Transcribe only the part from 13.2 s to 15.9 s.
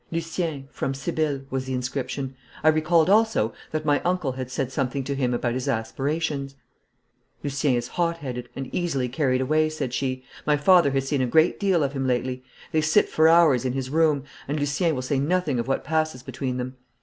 hours in his room, and Lucien will say nothing of what